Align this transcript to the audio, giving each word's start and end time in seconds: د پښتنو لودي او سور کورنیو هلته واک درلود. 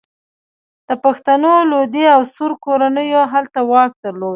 د 0.87 0.89
پښتنو 1.03 1.53
لودي 1.71 2.05
او 2.15 2.21
سور 2.33 2.51
کورنیو 2.65 3.21
هلته 3.33 3.59
واک 3.71 3.91
درلود. 4.03 4.29